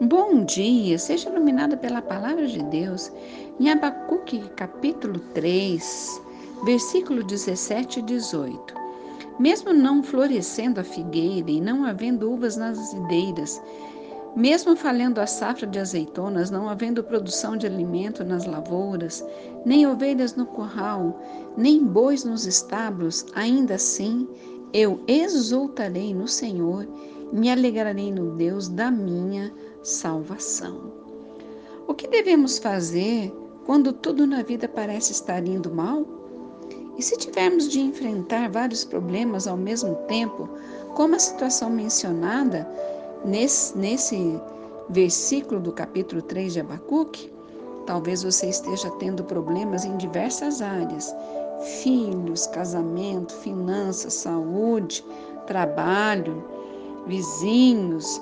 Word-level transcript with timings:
Bom 0.00 0.44
dia, 0.44 0.96
seja 0.96 1.28
iluminado 1.28 1.76
pela 1.76 2.00
palavra 2.00 2.46
de 2.46 2.62
Deus. 2.62 3.10
Em 3.58 3.68
Abacuque, 3.68 4.48
capítulo 4.54 5.18
3, 5.34 6.22
versículo 6.64 7.24
17 7.24 7.98
e 7.98 8.02
18. 8.02 8.74
Mesmo 9.40 9.72
não 9.72 10.00
florescendo 10.00 10.78
a 10.78 10.84
figueira 10.84 11.50
e 11.50 11.60
não 11.60 11.84
havendo 11.84 12.30
uvas 12.30 12.56
nas 12.56 12.92
videiras, 12.94 13.60
mesmo 14.36 14.76
falhando 14.76 15.20
a 15.20 15.26
safra 15.26 15.66
de 15.66 15.80
azeitonas, 15.80 16.48
não 16.48 16.68
havendo 16.68 17.02
produção 17.02 17.56
de 17.56 17.66
alimento 17.66 18.22
nas 18.22 18.46
lavouras, 18.46 19.24
nem 19.66 19.84
ovelhas 19.84 20.36
no 20.36 20.46
curral, 20.46 21.20
nem 21.56 21.82
bois 21.84 22.22
nos 22.22 22.46
estábulos, 22.46 23.26
ainda 23.34 23.74
assim 23.74 24.28
eu 24.72 25.02
exultarei 25.08 26.14
no 26.14 26.28
Senhor, 26.28 26.86
me 27.32 27.50
alegrarei 27.50 28.12
no 28.12 28.32
Deus 28.32 28.68
da 28.68 28.90
minha 28.90 29.52
salvação. 29.82 30.92
O 31.86 31.94
que 31.94 32.08
devemos 32.08 32.58
fazer 32.58 33.32
quando 33.66 33.92
tudo 33.92 34.26
na 34.26 34.42
vida 34.42 34.68
parece 34.68 35.12
estar 35.12 35.46
indo 35.46 35.70
mal? 35.70 36.06
E 36.96 37.02
se 37.02 37.16
tivermos 37.16 37.68
de 37.68 37.80
enfrentar 37.80 38.50
vários 38.50 38.84
problemas 38.84 39.46
ao 39.46 39.56
mesmo 39.56 39.94
tempo, 40.08 40.48
como 40.94 41.14
a 41.14 41.18
situação 41.18 41.70
mencionada 41.70 42.68
nesse, 43.24 43.76
nesse 43.78 44.40
versículo 44.88 45.60
do 45.60 45.72
capítulo 45.72 46.20
3 46.22 46.54
de 46.54 46.60
Abacuque, 46.60 47.32
talvez 47.86 48.22
você 48.22 48.48
esteja 48.48 48.90
tendo 48.98 49.22
problemas 49.22 49.84
em 49.84 49.96
diversas 49.96 50.60
áreas: 50.60 51.14
filhos, 51.82 52.46
casamento, 52.48 53.32
finanças, 53.34 54.14
saúde, 54.14 55.04
trabalho, 55.46 56.42
vizinhos, 57.08 58.20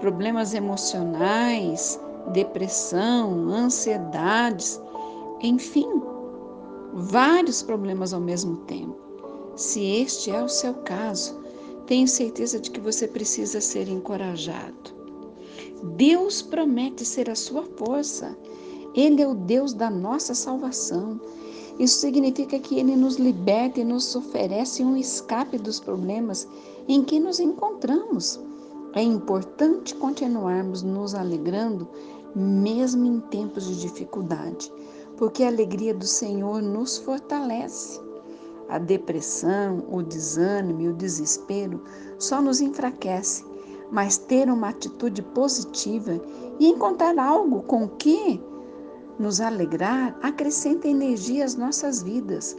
problemas 0.00 0.54
emocionais, 0.54 1.98
depressão, 2.32 3.48
ansiedades, 3.48 4.80
enfim, 5.40 5.88
vários 6.92 7.62
problemas 7.62 8.12
ao 8.12 8.20
mesmo 8.20 8.58
tempo. 8.58 8.96
Se 9.56 9.80
este 9.84 10.30
é 10.30 10.42
o 10.42 10.48
seu 10.48 10.74
caso, 10.74 11.40
tenho 11.86 12.06
certeza 12.06 12.60
de 12.60 12.70
que 12.70 12.80
você 12.80 13.08
precisa 13.08 13.60
ser 13.60 13.88
encorajado. 13.88 14.94
Deus 15.94 16.42
promete 16.42 17.04
ser 17.04 17.30
a 17.30 17.34
sua 17.34 17.62
força. 17.76 18.36
Ele 18.94 19.22
é 19.22 19.28
o 19.28 19.34
Deus 19.34 19.72
da 19.72 19.90
nossa 19.90 20.34
salvação. 20.34 21.20
Isso 21.78 22.00
significa 22.00 22.58
que 22.58 22.78
Ele 22.78 22.96
nos 22.96 23.16
liberta 23.16 23.80
e 23.80 23.84
nos 23.84 24.16
oferece 24.16 24.82
um 24.82 24.96
escape 24.96 25.58
dos 25.58 25.78
problemas 25.78 26.48
em 26.88 27.02
que 27.02 27.18
nos 27.18 27.40
encontramos. 27.40 28.40
É 28.94 29.02
importante 29.02 29.94
continuarmos 29.94 30.82
nos 30.82 31.14
alegrando, 31.14 31.86
mesmo 32.34 33.06
em 33.06 33.20
tempos 33.20 33.66
de 33.66 33.80
dificuldade, 33.80 34.72
porque 35.16 35.44
a 35.44 35.48
alegria 35.48 35.94
do 35.94 36.06
Senhor 36.06 36.62
nos 36.62 36.96
fortalece. 36.98 38.00
A 38.68 38.78
depressão, 38.78 39.84
o 39.90 40.02
desânimo 40.02 40.80
e 40.80 40.88
o 40.88 40.94
desespero 40.94 41.82
só 42.18 42.40
nos 42.42 42.60
enfraquecem, 42.60 43.46
mas 43.90 44.18
ter 44.18 44.50
uma 44.50 44.70
atitude 44.70 45.22
positiva 45.22 46.20
e 46.58 46.66
encontrar 46.66 47.18
algo 47.18 47.62
com 47.62 47.88
que 47.88 48.40
nos 49.18 49.40
alegrar 49.40 50.18
acrescenta 50.22 50.88
energia 50.88 51.44
às 51.44 51.54
nossas 51.54 52.02
vidas. 52.02 52.56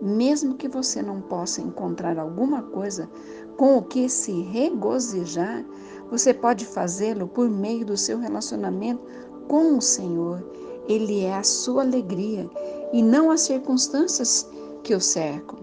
Mesmo 0.00 0.54
que 0.54 0.68
você 0.68 1.00
não 1.00 1.20
possa 1.20 1.60
encontrar 1.60 2.18
alguma 2.18 2.62
coisa 2.62 3.08
com 3.56 3.78
o 3.78 3.82
que 3.82 4.08
se 4.08 4.42
regozijar, 4.42 5.64
você 6.10 6.34
pode 6.34 6.66
fazê-lo 6.66 7.26
por 7.26 7.48
meio 7.48 7.84
do 7.84 7.96
seu 7.96 8.18
relacionamento 8.18 9.02
com 9.48 9.78
o 9.78 9.82
Senhor. 9.82 10.44
Ele 10.88 11.24
é 11.24 11.34
a 11.34 11.42
sua 11.42 11.82
alegria 11.82 12.48
e 12.92 13.02
não 13.02 13.30
as 13.30 13.40
circunstâncias 13.42 14.48
que 14.82 14.94
o 14.94 15.00
cercam. 15.00 15.58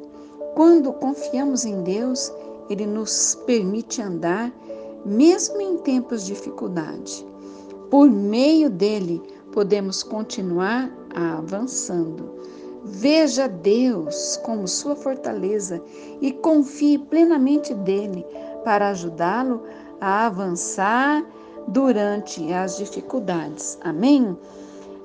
Quando 0.55 0.91
confiamos 0.93 1.65
em 1.65 1.81
Deus, 1.83 2.31
Ele 2.69 2.85
nos 2.85 3.35
permite 3.45 4.01
andar, 4.01 4.51
mesmo 5.05 5.61
em 5.61 5.77
tempos 5.77 6.25
de 6.25 6.33
dificuldade. 6.33 7.25
Por 7.89 8.09
meio 8.09 8.69
dele, 8.69 9.21
podemos 9.51 10.03
continuar 10.03 10.91
avançando. 11.13 12.33
Veja 12.83 13.47
Deus 13.47 14.37
como 14.43 14.67
sua 14.67 14.95
fortaleza 14.95 15.81
e 16.21 16.31
confie 16.31 16.97
plenamente 16.97 17.73
dele 17.73 18.25
para 18.63 18.89
ajudá-lo 18.89 19.63
a 20.01 20.25
avançar 20.25 21.23
durante 21.67 22.51
as 22.51 22.77
dificuldades. 22.77 23.77
Amém? 23.83 24.37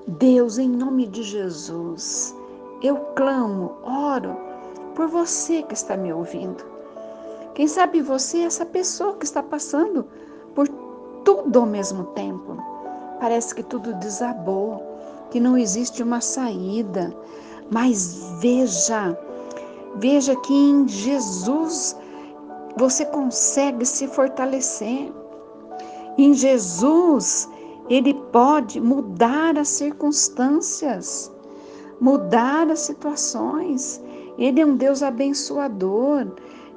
Deus, 0.06 0.58
em 0.58 0.68
nome 0.68 1.06
de 1.06 1.22
Jesus, 1.22 2.34
eu 2.82 2.96
clamo, 3.14 3.76
oro 3.84 4.36
por 4.94 5.06
você 5.06 5.62
que 5.62 5.74
está 5.74 5.96
me 5.96 6.12
ouvindo. 6.12 6.64
Quem 7.54 7.68
sabe 7.68 8.00
você 8.00 8.38
é 8.38 8.44
essa 8.44 8.64
pessoa 8.64 9.16
que 9.16 9.24
está 9.24 9.42
passando 9.42 10.06
por 10.54 10.66
tudo 11.24 11.60
ao 11.60 11.66
mesmo 11.66 12.04
tempo. 12.06 12.56
Parece 13.20 13.54
que 13.54 13.62
tudo 13.62 13.94
desabou, 13.94 14.82
que 15.30 15.38
não 15.38 15.58
existe 15.58 16.02
uma 16.02 16.20
saída. 16.20 17.14
Mas 17.70 18.18
veja, 18.40 19.18
veja 19.96 20.34
que 20.36 20.54
em 20.54 20.86
Jesus 20.88 21.96
você 22.76 23.04
consegue 23.06 23.84
se 23.84 24.06
fortalecer. 24.08 25.12
Em 26.16 26.32
Jesus, 26.34 27.48
Ele 27.88 28.14
pode 28.32 28.80
mudar 28.80 29.58
as 29.58 29.68
circunstâncias 29.68 31.32
mudar 32.00 32.70
as 32.70 32.80
situações. 32.80 34.02
Ele 34.38 34.60
é 34.60 34.66
um 34.66 34.76
Deus 34.76 35.02
abençoador. 35.02 36.26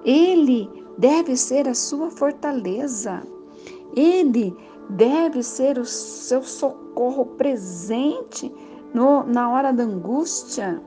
Ele 0.03 0.69
deve 0.97 1.35
ser 1.35 1.67
a 1.67 1.73
sua 1.73 2.09
fortaleza. 2.09 3.21
Ele 3.95 4.55
deve 4.89 5.43
ser 5.43 5.77
o 5.77 5.85
seu 5.85 6.43
socorro 6.43 7.25
presente 7.25 8.51
no, 8.93 9.23
na 9.23 9.49
hora 9.49 9.71
da 9.71 9.83
angústia. 9.83 10.81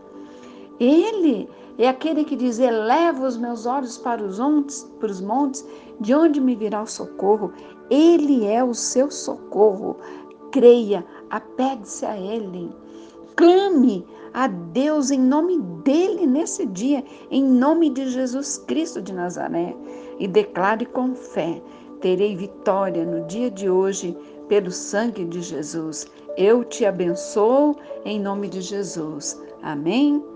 Ele 0.78 1.48
é 1.78 1.88
aquele 1.88 2.24
que 2.24 2.36
diz: 2.36 2.58
Eleva 2.58 3.26
os 3.26 3.36
meus 3.36 3.66
olhos 3.66 3.98
para 3.98 4.22
os 4.22 4.38
montes, 4.38 4.82
para 5.00 5.10
os 5.10 5.20
montes, 5.20 5.66
de 6.00 6.14
onde 6.14 6.40
me 6.40 6.54
virá 6.54 6.82
o 6.82 6.86
socorro? 6.86 7.52
Ele 7.90 8.46
é 8.46 8.62
o 8.62 8.74
seu 8.74 9.10
socorro. 9.10 9.96
Creia, 10.50 11.04
apegue-se 11.30 12.06
a 12.06 12.16
Ele. 12.16 12.70
Clame 13.36 14.06
a 14.32 14.46
Deus 14.46 15.10
em 15.10 15.18
nome 15.18 15.60
dele 15.84 16.26
nesse 16.26 16.66
dia, 16.66 17.04
em 17.30 17.42
nome 17.42 17.90
de 17.90 18.08
Jesus 18.08 18.58
Cristo 18.58 19.02
de 19.02 19.12
Nazaré, 19.12 19.76
e 20.18 20.28
declare 20.28 20.86
com 20.86 21.14
fé: 21.14 21.60
terei 22.00 22.36
vitória 22.36 23.04
no 23.04 23.26
dia 23.26 23.50
de 23.50 23.68
hoje 23.68 24.16
pelo 24.48 24.70
sangue 24.70 25.24
de 25.24 25.42
Jesus. 25.42 26.06
Eu 26.36 26.64
te 26.64 26.84
abençoo 26.84 27.76
em 28.04 28.20
nome 28.20 28.48
de 28.48 28.60
Jesus. 28.60 29.40
Amém. 29.62 30.33